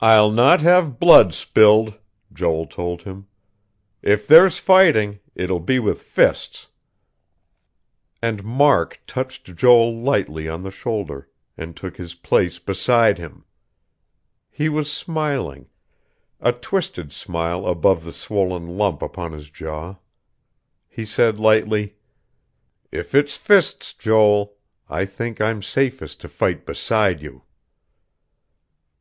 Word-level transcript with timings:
"I'll 0.00 0.32
not 0.32 0.60
have 0.60 0.98
blood 0.98 1.32
spilled," 1.32 1.98
Joel 2.32 2.66
told 2.66 3.02
him. 3.02 3.26
"If 4.00 4.26
there's 4.28 4.58
fighting, 4.58 5.20
it 5.34 5.48
will 5.48 5.60
be 5.60 5.78
with 5.78 6.02
fists...." 6.02 6.68
And 8.20 8.42
Mark 8.44 9.00
touched 9.06 9.56
Joel 9.56 9.96
lightly 9.96 10.48
on 10.48 10.62
the 10.62 10.72
shoulder, 10.72 11.28
and 11.56 11.76
took 11.76 11.96
his 11.96 12.14
place 12.14 12.58
beside 12.60 13.18
him. 13.18 13.44
He 14.50 14.68
was 14.68 14.90
smiling, 14.90 15.68
a 16.40 16.52
twisted 16.52 17.12
smile 17.12 17.66
above 17.66 18.04
the 18.04 18.12
swollen 18.12 18.76
lump 18.76 19.02
upon 19.02 19.32
his 19.32 19.50
jaw. 19.50 19.96
He 20.88 21.04
said 21.04 21.38
lightly: 21.40 21.94
"If 22.90 23.14
it's 23.16 23.36
fists, 23.36 23.92
Joel 23.94 24.56
I 24.88 25.04
think 25.06 25.40
I'm 25.40 25.62
safest 25.62 26.20
to 26.20 26.28
fight 26.28 26.66
beside 26.66 27.20
you." 27.20 27.42